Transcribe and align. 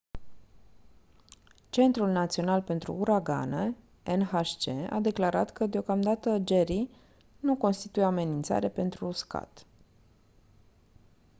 centrul 1.69 2.09
național 2.09 2.61
pentru 2.61 2.93
uragane 2.93 3.75
nhc 4.17 4.67
a 4.89 4.99
declarat 4.99 5.51
că 5.51 5.65
deocamdată 5.67 6.43
jerry 6.47 6.89
nu 7.39 7.55
constituie 7.55 8.05
o 8.05 8.07
amenințare 8.07 8.69
pentru 8.69 9.07
uscat 9.07 9.65